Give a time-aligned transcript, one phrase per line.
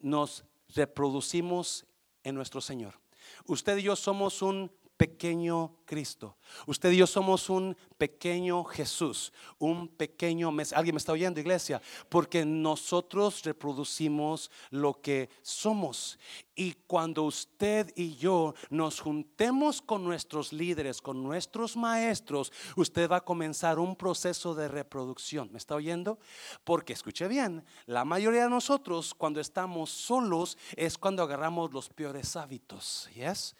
[0.00, 0.44] nos
[0.74, 1.86] reproducimos
[2.22, 2.94] en nuestro Señor.
[3.46, 6.36] Usted y yo somos un pequeño Cristo.
[6.66, 10.52] Usted y yo somos un pequeño Jesús, un pequeño.
[10.72, 11.80] ¿Alguien me está oyendo, iglesia?
[12.08, 16.18] Porque nosotros reproducimos lo que somos.
[16.58, 23.16] Y cuando usted y yo nos juntemos con nuestros líderes, con nuestros maestros, usted va
[23.16, 25.52] a comenzar un proceso de reproducción.
[25.52, 26.18] ¿Me está oyendo?
[26.64, 32.36] Porque escuche bien, la mayoría de nosotros cuando estamos solos es cuando agarramos los peores
[32.36, 33.10] hábitos.
[33.14, 33.54] ¿Yes?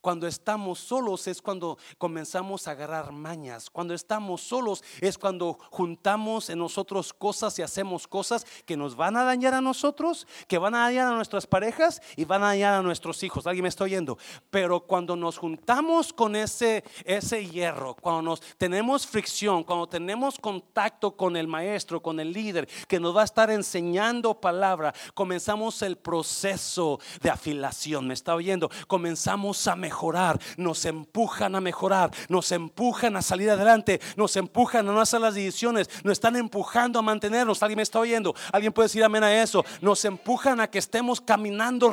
[0.00, 3.70] Cuando estamos solos es cuando comenzamos a agarrar mañas.
[3.70, 9.16] Cuando estamos solos es cuando juntamos en nosotros cosas y hacemos cosas que nos van
[9.16, 12.82] a dañar a nosotros, que van a dañar a nuestras parejas y van dañar a
[12.82, 13.46] nuestros hijos.
[13.46, 14.18] Alguien me está oyendo.
[14.50, 21.16] Pero cuando nos juntamos con ese, ese hierro, cuando nos tenemos fricción, cuando tenemos contacto
[21.16, 25.96] con el maestro, con el líder que nos va a estar enseñando palabra, comenzamos el
[25.96, 28.06] proceso de afilación.
[28.06, 28.70] ¿Me está oyendo?
[28.86, 34.92] Comenzamos a mejorar, nos empujan a mejorar, nos empujan a salir adelante, nos empujan a
[34.92, 37.62] no hacer las decisiones, nos están empujando a mantenernos.
[37.62, 39.64] Alguien me está oyendo, alguien puede decir amén a eso.
[39.80, 41.90] Nos empujan a que estemos caminando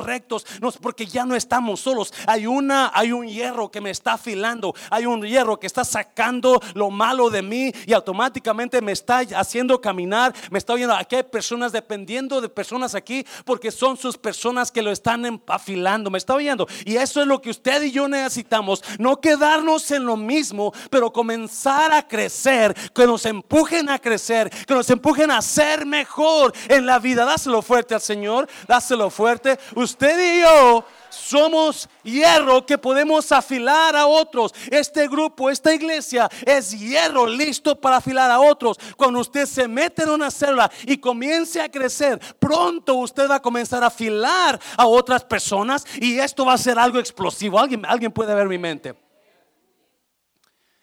[0.80, 2.12] porque ya no estamos solos.
[2.26, 6.60] Hay una, hay un hierro que me está afilando, hay un hierro que está sacando
[6.74, 10.34] lo malo de mí y automáticamente me está haciendo caminar.
[10.50, 10.94] Me está oyendo.
[10.94, 16.10] Aquí hay personas dependiendo de personas aquí porque son sus personas que lo están afilando.
[16.10, 16.66] Me está oyendo.
[16.84, 18.82] Y eso es lo que usted y yo necesitamos.
[18.98, 24.74] No quedarnos en lo mismo, pero comenzar a crecer, que nos empujen a crecer, que
[24.74, 27.24] nos empujen a ser mejor en la vida.
[27.24, 29.58] Dáselo fuerte al Señor, dáselo fuerte.
[29.74, 34.54] Usted y yo somos hierro que podemos afilar a otros.
[34.70, 38.78] Este grupo, esta iglesia es hierro listo para afilar a otros.
[38.96, 43.42] Cuando usted se mete en una célula y comience a crecer, pronto usted va a
[43.42, 47.58] comenzar a afilar a otras personas y esto va a ser algo explosivo.
[47.58, 48.94] Alguien, alguien puede ver mi mente.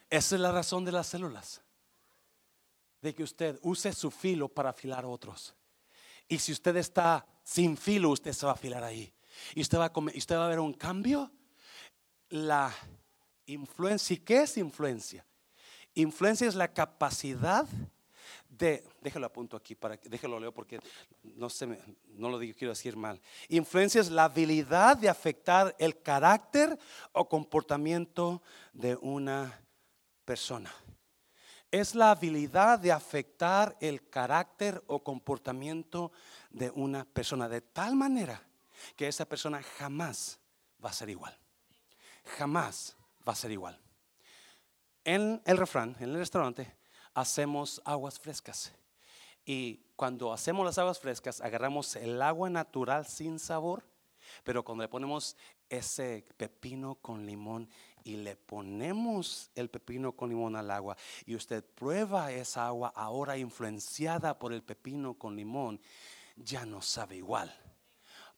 [0.10, 1.62] Esa es la razón de las células.
[3.02, 5.56] De que usted use su filo para afilar a otros.
[6.28, 9.14] Y si usted está sin filo, usted se va a afilar ahí.
[9.54, 11.32] Y usted va a, usted va a ver un cambio.
[12.30, 12.74] La
[13.46, 14.16] influencia.
[14.16, 15.26] ¿Y qué es influencia?
[15.94, 17.66] Influencia es la capacidad
[18.50, 20.80] de, déjalo apunto aquí, para, déjalo leo porque
[21.24, 21.68] no, se
[22.08, 23.22] no lo digo, quiero decir mal.
[23.50, 26.78] Influencia es la habilidad de afectar el carácter
[27.12, 28.42] o comportamiento
[28.74, 29.62] de una
[30.24, 30.74] persona.
[31.72, 36.12] Es la habilidad de afectar el carácter o comportamiento
[36.50, 38.42] de una persona de tal manera
[38.96, 40.40] que esa persona jamás
[40.84, 41.38] va a ser igual.
[42.38, 42.96] Jamás
[43.28, 43.80] va a ser igual.
[45.04, 46.76] En el refrán, en el restaurante,
[47.14, 48.74] hacemos aguas frescas.
[49.46, 53.84] Y cuando hacemos las aguas frescas, agarramos el agua natural sin sabor,
[54.44, 55.38] pero cuando le ponemos
[55.70, 57.70] ese pepino con limón
[58.04, 63.38] y le ponemos el pepino con limón al agua y usted prueba esa agua ahora
[63.38, 65.80] influenciada por el pepino con limón,
[66.36, 67.56] ya no sabe igual.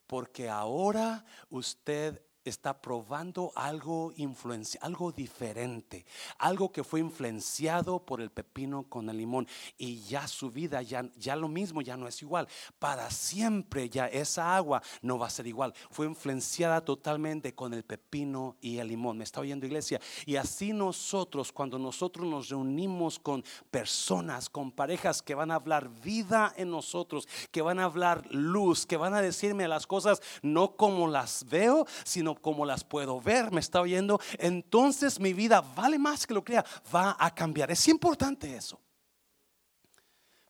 [0.08, 6.06] Porque ahora usted está probando algo influencia, algo diferente,
[6.38, 9.48] algo que fue influenciado por el pepino con el limón
[9.78, 12.48] y ya su vida ya, ya lo mismo ya no es igual.
[12.80, 15.74] Para siempre ya esa agua no va a ser igual.
[15.90, 19.18] Fue influenciada totalmente con el pepino y el limón.
[19.18, 20.00] ¿Me está oyendo iglesia?
[20.26, 25.90] Y así nosotros cuando nosotros nos reunimos con personas, con parejas que van a hablar
[26.02, 30.76] vida en nosotros, que van a hablar luz, que van a decirme las cosas no
[30.76, 36.00] como las veo, sino como las puedo ver, me está oyendo, entonces mi vida vale
[36.00, 37.72] más que lo crea, va a cambiar.
[37.72, 38.80] Es importante eso.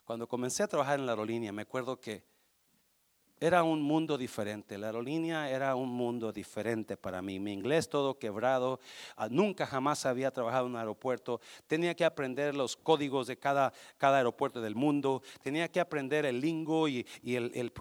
[0.06, 2.24] Cuando comencé a trabajar en la aerolínea, me acuerdo que
[3.40, 4.78] era un mundo diferente.
[4.78, 7.40] La aerolínea era un mundo diferente para mí.
[7.40, 8.80] Mi inglés todo quebrado.
[9.16, 11.40] Ah, nunca jamás había trabajado en un aeropuerto.
[11.68, 15.22] Tenía que aprender los códigos de cada, cada aeropuerto del mundo.
[15.44, 17.72] Tenía que aprender el lingo y, el,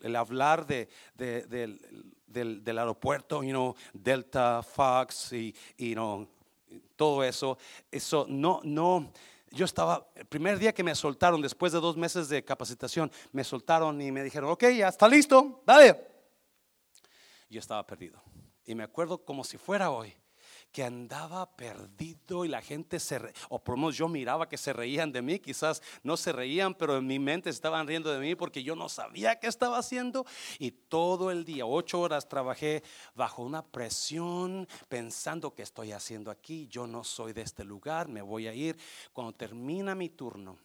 [0.00, 1.80] el, hablar de, del,
[2.32, 5.94] del, aeropuerto, you know, Delta, Fox y, y
[6.96, 7.58] todo eso.
[7.90, 9.12] Eso no, no
[9.52, 13.44] yo estaba, el primer día que me soltaron, después de dos meses de capacitación, me
[13.44, 16.00] soltaron y me dijeron, ok, ya está listo, dale.
[17.50, 18.22] Yo estaba perdido.
[18.64, 20.14] Y me acuerdo como si fuera hoy
[20.72, 23.20] que andaba perdido y la gente se,
[23.50, 26.74] o por lo menos yo miraba que se reían de mí, quizás no se reían,
[26.74, 30.24] pero en mi mente estaban riendo de mí porque yo no sabía qué estaba haciendo
[30.58, 32.82] y todo el día, ocho horas trabajé
[33.14, 38.22] bajo una presión pensando que estoy haciendo aquí, yo no soy de este lugar, me
[38.22, 38.76] voy a ir.
[39.12, 40.58] Cuando termina mi turno,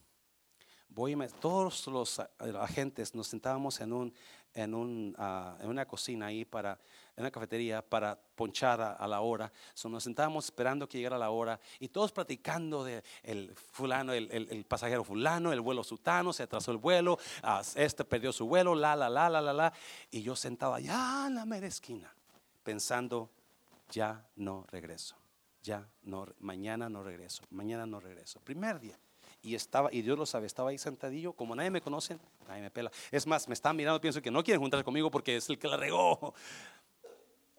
[0.90, 2.20] voy a, todos los
[2.60, 4.14] agentes nos sentábamos en, un,
[4.58, 6.80] en, un, ah, en una cocina ahí para,
[7.16, 9.52] en una cafetería para ponchar a, la hora.
[9.86, 14.66] nos sentábamos esperando que llegara la hora y todos platicando de el fulano, el, el,
[14.66, 18.96] pasajero fulano, el vuelo sutano, se atrasó el vuelo, ah, este perdió su vuelo, la,
[18.96, 19.74] la, la, la, la, la.
[20.10, 22.12] Y yo sentado allá en la mera esquina
[22.64, 23.30] pensando,
[23.92, 25.16] ya no regreso,
[25.62, 28.42] ya no, mañana no regreso, mañana no regreso.
[28.42, 29.00] Primer día
[29.42, 32.18] y estaba, y Dios lo sabe, estaba ahí sentadillo, como nadie me conoce,
[32.48, 32.92] nadie me pela.
[33.12, 35.68] Es más, me están mirando, pienso que no quieren juntarse conmigo porque es el que
[35.68, 36.34] la regó.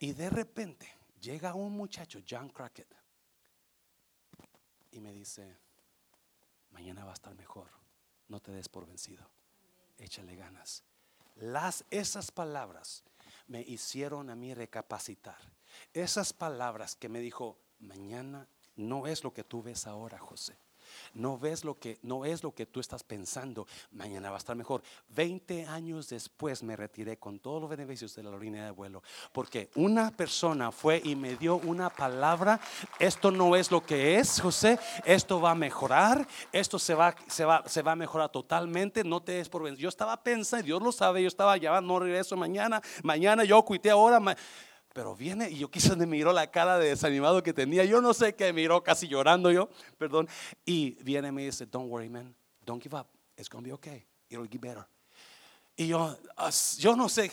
[0.01, 0.89] Y de repente
[1.21, 2.95] llega un muchacho, John Crockett,
[4.91, 5.57] y me dice,
[6.71, 7.69] mañana va a estar mejor,
[8.29, 9.29] no te des por vencido,
[9.99, 10.85] échale ganas.
[11.37, 13.05] Las, esas palabras
[13.47, 15.39] me hicieron a mí recapacitar.
[15.93, 20.57] Esas palabras que me dijo, mañana no es lo que tú ves ahora, José.
[21.15, 23.67] No ves lo que no es lo que tú estás pensando.
[23.93, 24.83] Mañana va a estar mejor.
[25.09, 29.03] Veinte años después me retiré con todos los beneficios de la línea de vuelo,
[29.33, 32.61] porque una persona fue y me dio una palabra.
[32.99, 34.79] Esto no es lo que es, José.
[35.05, 36.27] Esto va a mejorar.
[36.53, 39.05] Esto se va, se va, se va a mejorar totalmente.
[39.05, 39.83] No te des por vencido.
[39.83, 41.23] Yo estaba pensando, Dios lo sabe.
[41.23, 42.81] Yo estaba ya no regreso mañana.
[43.03, 44.21] Mañana yo cuité ahora.
[44.99, 47.85] Pero viene y yo quise me miró la cara de desanimado que tenía.
[47.85, 50.29] Yo no sé qué miró, casi llorando yo, perdón.
[50.65, 52.35] Y viene y me dice, don't worry man,
[52.67, 53.07] don't give up.
[53.37, 54.05] It's to be okay.
[54.29, 54.85] It'll get better.
[55.77, 56.19] Y yo,
[56.79, 57.31] yo no sé,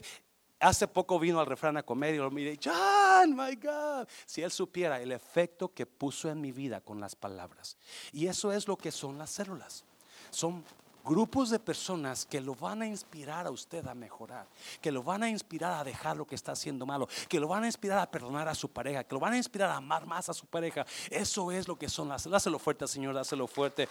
[0.60, 4.08] hace poco vino al refrán a comer y lo miré, John, my God.
[4.28, 7.78] Si él supiera el efecto que puso en mi vida con las palabras.
[8.12, 9.84] Y eso es lo que son las células.
[10.30, 10.64] Son
[11.06, 14.48] grupos de personas que lo van a inspirar a usted a mejorar,
[14.82, 17.64] que lo van a inspirar a dejar lo que está haciendo malo, que lo van
[17.64, 20.28] a inspirar a perdonar a su pareja, que lo van a inspirar a amar más
[20.28, 20.86] a su pareja.
[21.10, 22.30] Eso es lo que son las.
[22.30, 23.88] Dáselo fuerte, Señor, dáselo fuerte.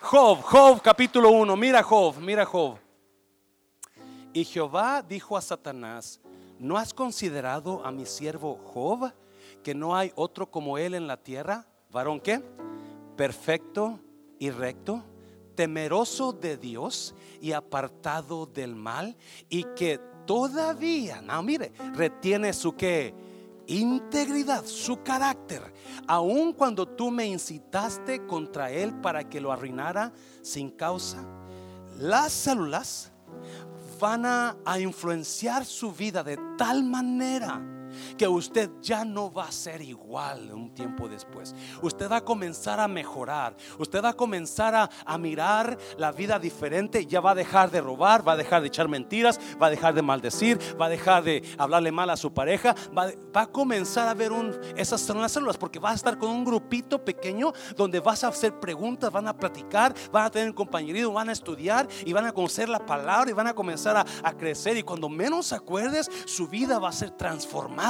[0.00, 1.56] Job, Job, capítulo 1.
[1.56, 2.78] Mira, Job, mira, Job.
[4.32, 6.20] Y Jehová dijo a Satanás:
[6.58, 9.12] ¿No has considerado a mi siervo Job,
[9.62, 11.66] que no hay otro como él en la tierra?
[11.90, 12.42] ¿Varón qué?
[13.16, 14.00] Perfecto
[14.38, 15.04] y recto
[15.54, 19.16] temeroso de Dios y apartado del mal
[19.48, 23.14] y que todavía, no mire, retiene su que
[23.66, 25.72] integridad, su carácter,
[26.06, 30.12] aun cuando tú me incitaste contra él para que lo arruinara
[30.42, 31.24] sin causa.
[31.98, 33.10] Las células
[34.00, 37.73] van a, a influenciar su vida de tal manera
[38.16, 41.54] que usted ya no va a ser igual un tiempo después.
[41.82, 43.56] Usted va a comenzar a mejorar.
[43.78, 47.06] Usted va a comenzar a, mirar la vida diferente.
[47.06, 49.94] Ya va a dejar de robar, va a dejar de echar mentiras, va a dejar
[49.94, 52.74] de maldecir, va a dejar de hablarle mal a su pareja.
[52.96, 54.32] Va, a comenzar a ver
[54.76, 59.10] esas células porque va a estar con un grupito pequeño donde vas a hacer preguntas,
[59.10, 62.84] van a platicar, van a tener compañerismo, van a estudiar y van a conocer la
[62.84, 64.76] palabra y van a comenzar a, a crecer.
[64.76, 67.83] Y cuando menos acuerdes, su vida va a ser transformada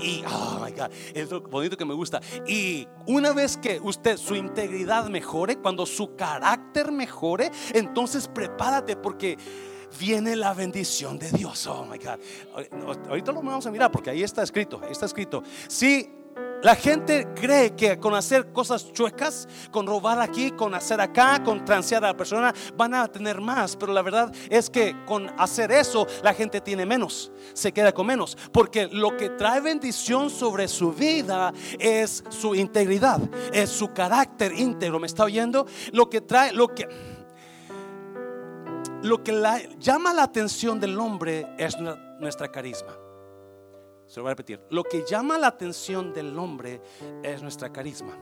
[0.00, 2.20] y, oh my God, es lo bonito que me gusta.
[2.46, 9.38] Y una vez que usted, su integridad mejore, cuando su carácter mejore, entonces prepárate porque
[9.98, 11.66] viene la bendición de Dios.
[11.66, 12.18] Oh my God.
[13.08, 14.80] Ahorita lo vamos a mirar porque ahí está escrito.
[14.82, 15.42] Ahí está escrito.
[15.68, 16.21] Si
[16.62, 21.64] la gente cree que con hacer cosas chuecas, con robar aquí, con hacer acá, con
[21.64, 23.76] transear a la persona, van a tener más.
[23.76, 28.06] Pero la verdad es que con hacer eso, la gente tiene menos, se queda con
[28.06, 28.36] menos.
[28.52, 33.20] Porque lo que trae bendición sobre su vida es su integridad,
[33.52, 35.00] es su carácter íntegro.
[35.00, 35.66] ¿Me está oyendo?
[35.92, 36.88] Lo que trae, lo que
[39.02, 39.32] lo que
[39.80, 41.76] llama la atención del hombre es
[42.20, 43.01] nuestra carisma.
[44.12, 44.60] Se lo voy a repetir.
[44.68, 46.82] Lo que llama la atención del hombre
[47.22, 48.12] es nuestra carisma.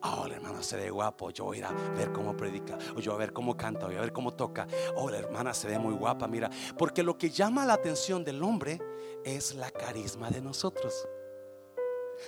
[0.00, 1.30] Oh, la hermana se ve guapo.
[1.30, 2.78] Yo voy a ir a ver cómo predica.
[2.94, 3.86] O yo a ver cómo canta.
[3.86, 4.68] Voy a ver cómo toca.
[4.94, 6.28] Oh, la hermana se ve muy guapa.
[6.28, 8.80] Mira, porque lo que llama la atención del hombre
[9.24, 11.04] es la carisma de nosotros.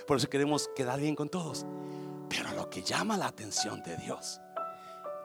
[0.05, 1.65] Por eso queremos quedar bien con todos.
[2.27, 4.41] Pero lo que llama la atención de Dios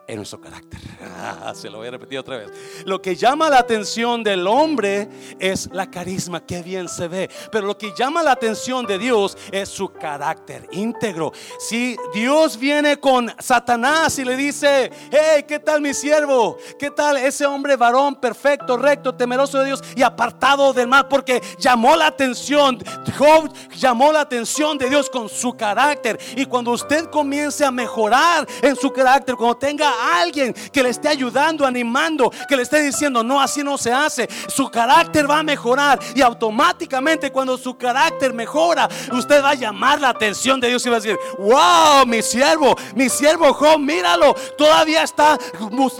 [0.06, 0.80] en nuestro carácter.
[1.54, 2.50] se lo voy a repetir otra vez.
[2.84, 7.30] Lo que llama la atención del hombre es la carisma, que bien se ve.
[7.50, 11.32] Pero lo que llama la atención de Dios es su carácter íntegro.
[11.58, 16.56] Si Dios viene con Satanás y le dice, hey, ¿qué tal mi siervo?
[16.78, 21.08] ¿Qué tal ese hombre varón perfecto, recto, temeroso de Dios y apartado del mal?
[21.08, 22.78] Porque llamó la atención,
[23.16, 26.18] Job llamó la atención de Dios con su carácter.
[26.36, 31.08] Y cuando usted comience a mejorar en su carácter, cuando tenga alguien que le esté
[31.08, 34.28] ayudando, animando, que le esté diciendo, no, así no se hace.
[34.48, 40.00] Su carácter va a mejorar y automáticamente cuando su carácter mejora, usted va a llamar
[40.00, 44.34] la atención de Dios y va a decir, wow, mi siervo, mi siervo Job, míralo,
[44.56, 45.38] todavía está,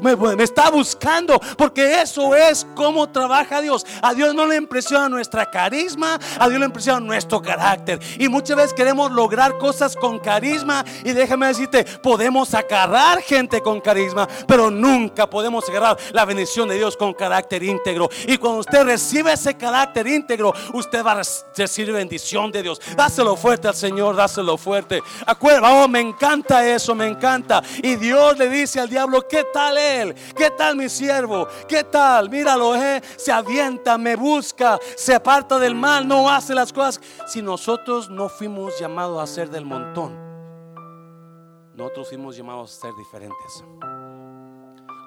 [0.00, 3.84] me, está buscando, porque eso es como trabaja Dios.
[4.00, 8.00] A Dios no le impresiona nuestra carisma, a Dios le impresiona nuestro carácter.
[8.18, 13.80] Y muchas veces queremos lograr cosas con carisma y déjame decirte, podemos agarrar gente con
[13.82, 18.08] carisma, pero nunca podemos agarrar la bendición de Dios con carácter íntegro.
[18.26, 21.22] Y cuando usted recibe ese carácter íntegro, usted va a
[21.56, 22.80] recibir bendición de Dios.
[22.96, 25.02] Dáselo fuerte al Señor, dáselo fuerte.
[25.26, 27.62] Acuerda, oh, me encanta eso, me encanta.
[27.82, 30.14] Y Dios le dice al diablo, ¿qué tal él?
[30.36, 31.48] ¿Qué tal mi siervo?
[31.68, 32.30] ¿Qué tal?
[32.30, 37.00] Míralo, eh, se avienta, me busca, se aparta del mal, no hace las cosas.
[37.26, 40.31] Si nosotros no fuimos llamados a ser del montón,
[41.82, 43.64] nosotros fuimos llamados a ser diferentes.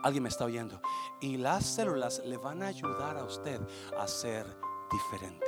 [0.04, 0.82] Alguien me está oyendo.
[1.22, 3.62] Y las células le van a ayudar a usted
[3.98, 4.46] a ser
[4.92, 5.48] diferente.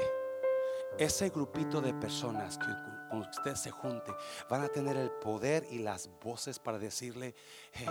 [0.98, 2.66] Ese grupito de personas que
[3.10, 4.16] con usted se junte
[4.50, 7.36] van a tener el poder y las voces para decirle,
[7.74, 7.88] hey,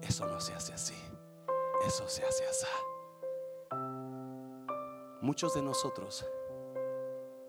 [0.00, 0.96] eso no se hace así,
[1.86, 2.66] eso se hace así.
[5.20, 6.24] Muchos de nosotros,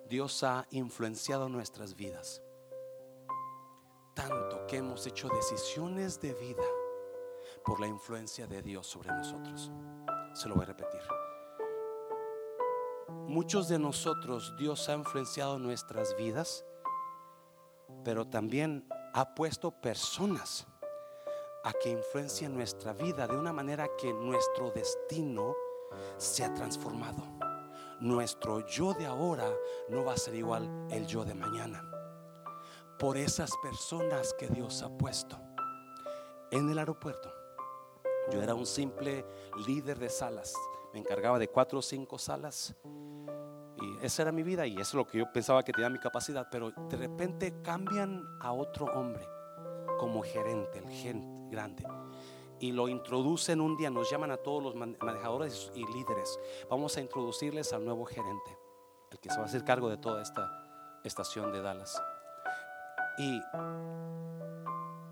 [0.09, 2.41] Dios ha influenciado nuestras vidas
[4.67, 6.63] que hemos hecho decisiones de vida
[7.65, 9.71] por la influencia de Dios sobre nosotros.
[10.33, 11.01] Se lo voy a repetir.
[13.27, 16.65] Muchos de nosotros Dios ha influenciado nuestras vidas,
[18.03, 20.67] pero también ha puesto personas
[21.63, 25.55] a que influencien nuestra vida de una manera que nuestro destino
[26.17, 27.23] se ha transformado.
[27.99, 29.49] Nuestro yo de ahora
[29.89, 31.96] no va a ser igual el yo de mañana.
[32.99, 35.37] Por esas personas que Dios ha puesto
[36.51, 37.37] en el aeropuerto
[38.31, 39.25] yo era un simple
[39.65, 40.53] líder de salas.
[40.93, 42.75] Me encargaba de cuatro o cinco salas.
[43.79, 45.99] Y esa era mi vida y eso es lo que yo pensaba que tenía mi
[45.99, 46.47] capacidad.
[46.51, 49.25] Pero de repente cambian a otro hombre
[49.97, 51.85] como gerente, el gerente grande.
[52.59, 56.39] Y lo introducen un día, nos llaman a todos los manejadores y líderes.
[56.69, 58.57] Vamos a introducirles al nuevo gerente,
[59.11, 62.01] el que se va a hacer cargo de toda esta estación de Dallas.
[63.17, 63.41] Y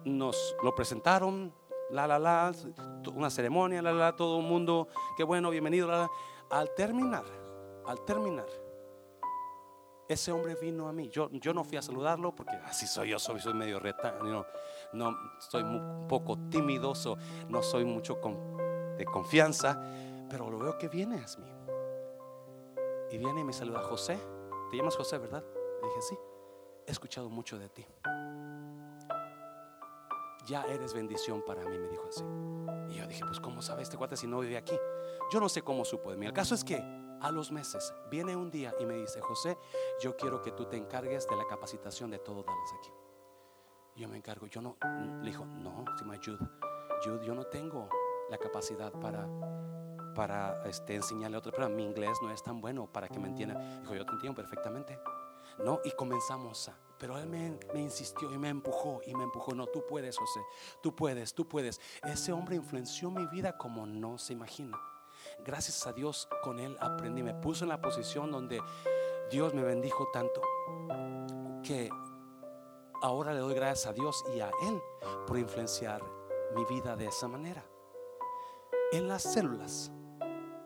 [0.05, 1.53] nos lo presentaron,
[1.89, 2.51] la, la, la,
[3.13, 6.09] una ceremonia, la, la, todo el mundo, qué bueno, bienvenido, la, la.
[6.51, 7.23] Al terminar,
[7.85, 8.45] al terminar,
[10.07, 11.09] ese hombre vino a mí.
[11.09, 14.45] Yo, yo no fui a saludarlo porque así soy yo, soy, soy medio reta, no,
[14.93, 17.17] no soy un poco tímidoso,
[17.49, 18.19] no soy mucho
[18.97, 19.81] de confianza,
[20.29, 21.51] pero lo veo que viene a mí.
[23.11, 24.17] Y viene y me saluda, José,
[24.69, 25.43] te llamas José, ¿verdad?
[25.81, 26.17] Le dije, sí,
[26.87, 27.85] he escuchado mucho de ti
[30.45, 32.23] ya eres bendición para mí, me dijo así.
[32.89, 34.75] Y yo dije, pues ¿cómo sabe este cuate si no vive aquí?
[35.31, 36.25] Yo no sé cómo supo de mí.
[36.25, 36.81] El caso es que
[37.21, 39.57] a los meses viene un día y me dice, José,
[40.01, 42.91] yo quiero que tú te encargues de la capacitación de todos Dallas aquí.
[43.95, 44.77] Yo me encargo, yo no,
[45.21, 46.51] le dijo, no, si me ayuda.
[47.05, 47.89] Yo, yo no tengo
[48.29, 49.27] la capacidad para,
[50.13, 51.73] para este, enseñarle a otra persona.
[51.73, 53.79] Mi inglés no es tan bueno para que me entienda.
[53.81, 54.99] Dijo, yo te entiendo perfectamente.
[55.59, 59.53] No, y comenzamos a pero él me, insistió y me empujó y me empujó.
[59.53, 60.39] No, tú puedes, José.
[60.81, 61.81] Tú puedes, tú puedes.
[62.03, 64.79] Ese hombre influenció mi vida como no se imagina.
[65.43, 67.21] Gracias a Dios con él aprendí.
[67.21, 68.61] Me puso en la posición donde
[69.29, 70.41] Dios me bendijo tanto
[71.63, 71.89] que
[73.01, 74.81] ahora le doy gracias a Dios y a él
[75.27, 76.01] por influenciar
[76.55, 77.65] mi vida de esa manera.
[78.91, 79.91] En las células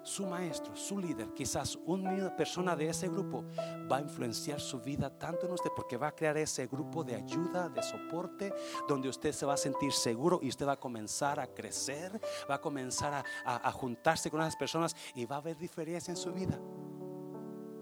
[0.09, 3.45] su maestro, su líder, quizás una persona de ese grupo
[3.89, 7.15] va a influenciar su vida tanto en usted porque va a crear ese grupo de
[7.15, 8.51] ayuda, de soporte,
[8.87, 12.55] donde usted se va a sentir seguro y usted va a comenzar a crecer, va
[12.55, 16.59] a comenzar a, juntarse con esas personas y va a haber diferencia en su vida.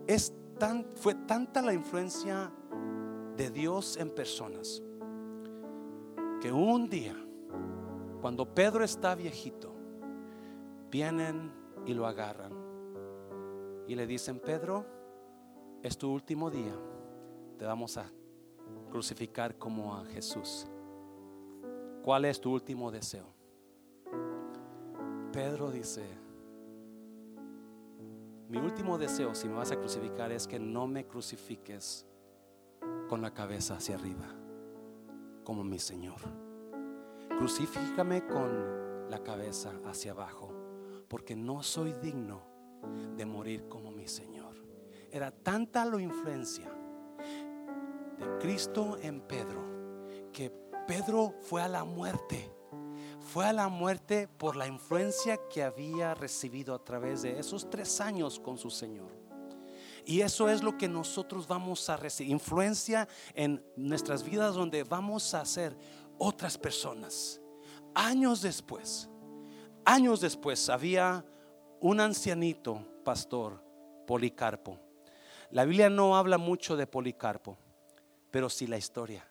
[0.05, 2.51] Es tan, fue tanta la influencia
[3.37, 4.83] de Dios en personas
[6.41, 7.15] que un día,
[8.19, 9.73] cuando Pedro está viejito,
[10.91, 12.51] vienen y lo agarran.
[13.87, 14.85] Y le dicen, Pedro,
[15.81, 16.77] es tu último día,
[17.57, 18.11] te vamos a
[18.91, 20.67] crucificar como a Jesús.
[22.03, 23.33] ¿Cuál es tu último deseo?
[25.31, 26.05] Pedro dice,
[28.49, 32.05] mi último deseo si me vas a crucificar es que no me crucifiques
[33.07, 34.27] con la cabeza hacia arriba,
[35.45, 36.19] como mi Señor.
[37.37, 40.56] Crucifícame con la cabeza hacia abajo
[41.07, 42.41] porque no soy digno
[43.15, 44.55] de morir como mi Señor.
[45.11, 46.71] Era tanta la influencia
[48.17, 49.61] de Cristo en Pedro
[50.31, 50.51] que
[50.87, 52.51] Pedro fue a la muerte,
[53.19, 57.99] fue a la muerte por la influencia que había recibido a través de esos tres
[57.99, 59.17] años con su Señor.
[60.05, 65.33] Y eso es lo que nosotros vamos a recibir, influencia en nuestras vidas donde vamos
[65.33, 65.77] a ser
[66.17, 67.41] otras personas.
[67.93, 69.09] Años después,
[69.87, 71.25] años después había
[71.79, 73.63] un ancianito pastor,
[74.05, 74.77] Policarpo.
[75.51, 77.57] La Biblia no habla mucho de Policarpo,
[78.29, 79.25] pero sí la historia.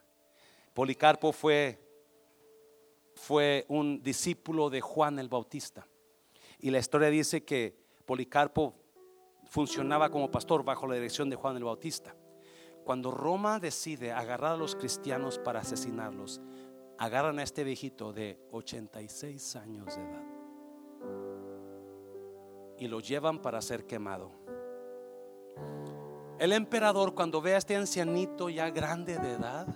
[0.72, 1.82] Policarpo fue
[3.14, 5.86] fue un discípulo de Juan el Bautista.
[6.58, 8.74] Y la historia dice que Policarpo
[9.44, 12.14] funcionaba como pastor bajo la dirección de Juan el Bautista.
[12.84, 16.40] Cuando Roma decide agarrar a los cristianos para asesinarlos,
[16.98, 20.45] agarran a este viejito de 86 años de edad
[22.78, 24.30] y lo llevan para ser quemado.
[26.38, 29.66] El emperador cuando ve a este ancianito ya grande de edad,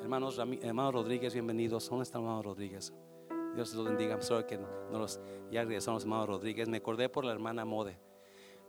[0.00, 1.88] hermanos, hermano Rodríguez, bienvenidos.
[1.88, 2.92] ¿Dónde está hermano Rodríguez?
[3.54, 4.20] Dios los bendiga.
[4.20, 6.68] Solo que no los, ya regresamos, hermano Rodríguez.
[6.68, 7.96] Me acordé por la hermana Mode.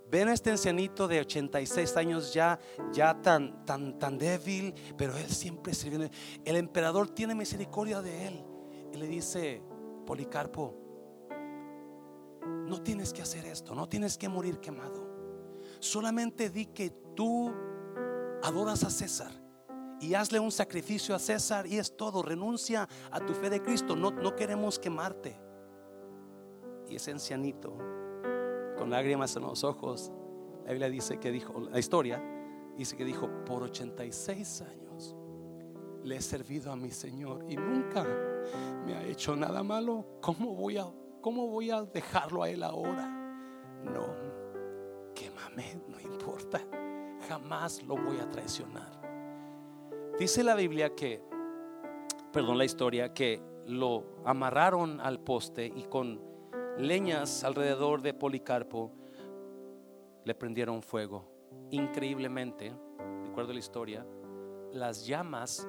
[0.10, 2.60] Ven a este ancianito de 86 años ya,
[2.92, 6.10] ya tan, tan, tan débil, pero él siempre sirviendo.
[6.44, 8.44] El emperador tiene misericordia de él
[8.94, 9.64] y le dice,
[10.06, 10.76] Policarpo,
[12.46, 15.10] no tienes que hacer esto, no tienes que morir quemado.
[15.80, 17.52] Solamente di que tú
[18.44, 19.32] adoras a César
[20.00, 22.24] y hazle un sacrificio a César y es todo.
[22.24, 23.96] Renuncia a tu fe de Cristo.
[23.96, 25.40] No, no queremos quemarte.
[26.90, 27.78] Y ese ancianito,
[28.78, 30.12] con lágrimas en los ojos,
[30.66, 32.22] la Biblia dice que dijo, la historia
[32.78, 35.16] dice que dijo, por 86 años
[36.04, 38.06] le he servido a mi Señor y nunca
[38.86, 40.06] me ha hecho nada malo.
[40.22, 40.92] ¿Cómo voy a,
[41.22, 43.08] cómo voy a dejarlo a Él ahora?
[43.84, 44.16] No,
[45.16, 46.60] quémame, no importa.
[47.28, 49.00] Jamás lo voy a traicionar.
[50.20, 51.24] Dice la Biblia que,
[52.34, 56.22] perdón, la historia, que lo amarraron al poste y con
[56.78, 58.92] leñas alrededor de Policarpo
[60.26, 61.32] le prendieron fuego.
[61.70, 62.74] Increíblemente,
[63.24, 64.06] recuerdo la historia,
[64.72, 65.68] las llamas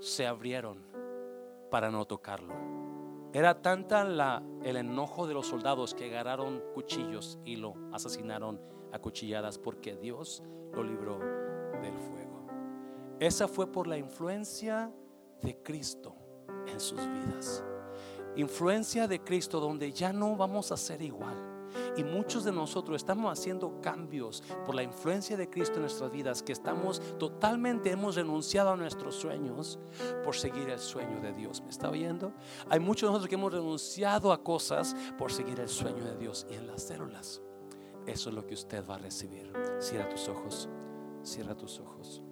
[0.00, 0.86] se abrieron
[1.70, 2.85] para no tocarlo.
[3.32, 8.60] Era tanta la, el enojo de los soldados que agarraron cuchillos y lo asesinaron
[8.92, 12.46] a cuchilladas porque Dios lo libró del fuego.
[13.20, 14.92] Esa fue por la influencia
[15.42, 16.14] de Cristo
[16.66, 17.64] en sus vidas.
[18.36, 21.55] Influencia de Cristo donde ya no vamos a ser igual.
[21.96, 26.42] Y muchos de nosotros estamos haciendo cambios por la influencia de Cristo en nuestras vidas,
[26.42, 29.78] que estamos totalmente, hemos renunciado a nuestros sueños
[30.24, 31.62] por seguir el sueño de Dios.
[31.62, 32.32] ¿Me está oyendo?
[32.68, 36.46] Hay muchos de nosotros que hemos renunciado a cosas por seguir el sueño de Dios.
[36.50, 37.40] Y en las células,
[38.06, 39.52] eso es lo que usted va a recibir.
[39.78, 40.68] Cierra tus ojos,
[41.22, 42.25] cierra tus ojos.